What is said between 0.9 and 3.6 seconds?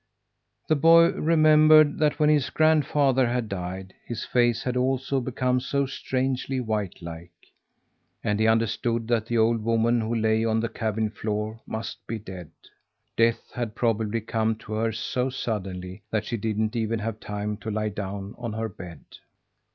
remembered that when his grandfather had